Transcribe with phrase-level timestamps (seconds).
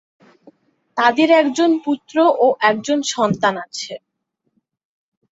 [0.97, 3.93] তাদের একজন পুত্র ও একজন সন্তান আছে।